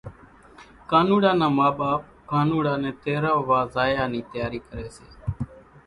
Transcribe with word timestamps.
ڪانوڙا 0.89 1.31
نان 1.39 1.51
ما 1.57 1.67
ٻاپ 1.77 2.01
ڪانوڙا 2.31 2.73
نين 2.81 2.95
تيرووا 3.03 3.59
زايا 3.75 4.03
نِي 4.11 4.21
تياري 4.31 4.59
ڪري 4.69 4.89
سي 4.95 5.05